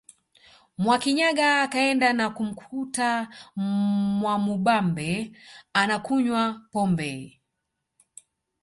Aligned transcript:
Mwakinyaga 0.81 1.47
akaenda 1.63 2.09
na 2.17 2.25
kumkuta 2.35 3.09
Mwamubambe 4.19 5.09
anakunywa 5.79 6.41
pombe 6.71 7.11